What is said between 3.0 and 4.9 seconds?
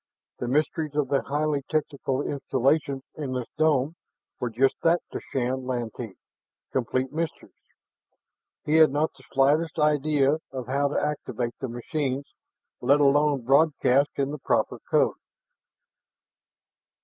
in this dome were just